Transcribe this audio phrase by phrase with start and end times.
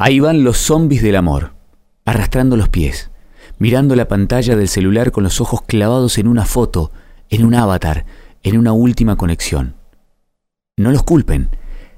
[0.00, 1.54] Ahí van los zombies del amor,
[2.04, 3.10] arrastrando los pies,
[3.58, 6.92] mirando la pantalla del celular con los ojos clavados en una foto,
[7.30, 8.06] en un avatar,
[8.44, 9.74] en una última conexión.
[10.76, 11.50] No los culpen,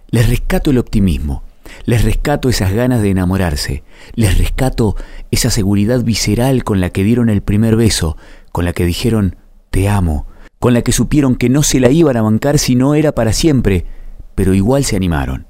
[0.08, 1.42] les rescato el optimismo,
[1.84, 4.96] les rescato esas ganas de enamorarse, les rescato
[5.30, 8.16] esa seguridad visceral con la que dieron el primer beso,
[8.50, 9.36] con la que dijeron
[9.70, 10.26] te amo,
[10.58, 13.34] con la que supieron que no se la iban a bancar si no era para
[13.34, 13.84] siempre,
[14.34, 15.49] pero igual se animaron.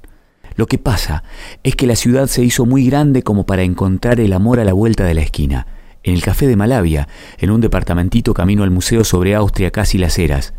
[0.61, 1.23] Lo que pasa
[1.63, 4.73] es que la ciudad se hizo muy grande como para encontrar el amor a la
[4.73, 5.65] vuelta de la esquina,
[6.03, 7.07] en el café de Malavia,
[7.39, 10.53] en un departamentito camino al museo sobre Austria casi las eras.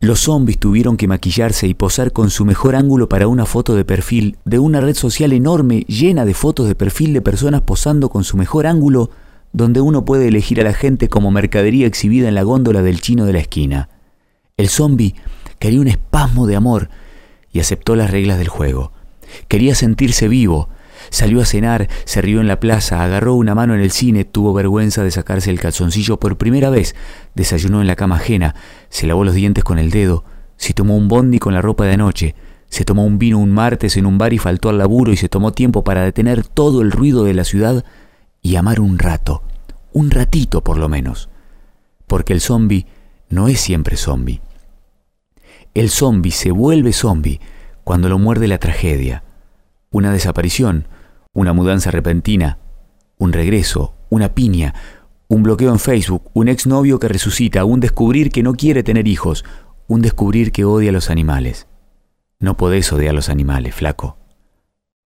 [0.00, 3.84] Los zombies tuvieron que maquillarse y posar con su mejor ángulo para una foto de
[3.84, 8.24] perfil de una red social enorme llena de fotos de perfil de personas posando con
[8.24, 9.10] su mejor ángulo,
[9.52, 13.26] donde uno puede elegir a la gente como mercadería exhibida en la góndola del chino
[13.26, 13.90] de la esquina.
[14.56, 15.14] El zombie
[15.60, 16.90] quería un espasmo de amor
[17.52, 18.95] y aceptó las reglas del juego.
[19.48, 20.68] Quería sentirse vivo.
[21.10, 24.52] Salió a cenar, se rió en la plaza, agarró una mano en el cine, tuvo
[24.52, 26.96] vergüenza de sacarse el calzoncillo por primera vez,
[27.34, 28.54] desayunó en la cama ajena,
[28.88, 30.24] se lavó los dientes con el dedo,
[30.56, 32.34] se tomó un bondi con la ropa de noche,
[32.68, 35.28] se tomó un vino un martes en un bar y faltó al laburo y se
[35.28, 37.84] tomó tiempo para detener todo el ruido de la ciudad
[38.42, 39.42] y amar un rato,
[39.92, 41.28] un ratito por lo menos.
[42.06, 42.86] Porque el zombi
[43.28, 44.40] no es siempre zombi.
[45.74, 47.40] El zombi se vuelve zombi
[47.84, 49.22] cuando lo muerde la tragedia,
[49.90, 50.88] una desaparición,
[51.32, 52.58] una mudanza repentina,
[53.18, 54.74] un regreso, una piña,
[55.28, 59.44] un bloqueo en Facebook, un exnovio que resucita, un descubrir que no quiere tener hijos,
[59.88, 61.66] un descubrir que odia a los animales.
[62.38, 64.18] No podés odiar a los animales, flaco.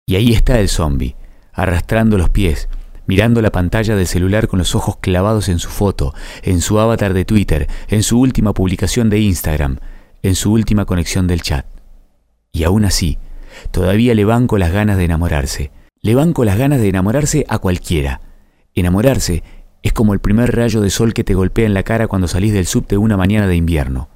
[0.07, 1.17] Y ahí está el zombi,
[1.53, 2.69] arrastrando los pies,
[3.07, 7.15] mirando la pantalla del celular con los ojos clavados en su foto, en su avatar
[7.15, 9.79] de Twitter, en su última publicación de Instagram,
[10.23, 11.67] en su última conexión del chat.
[12.53, 13.19] Y aún así,
[13.71, 15.71] todavía le banco las ganas de enamorarse.
[16.01, 18.21] Le banco las ganas de enamorarse a cualquiera.
[18.75, 19.43] Enamorarse
[19.83, 22.53] es como el primer rayo de sol que te golpea en la cara cuando salís
[22.53, 24.09] del subte una mañana de invierno.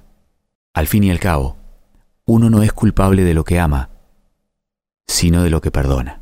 [0.75, 1.57] Al fin y al cabo,
[2.27, 3.91] uno no es culpable de lo que ama,
[5.07, 6.20] sino de lo que perdona.